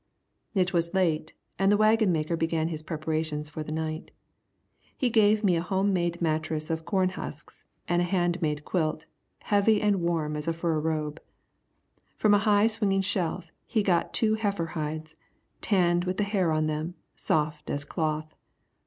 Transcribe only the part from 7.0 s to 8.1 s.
husks and a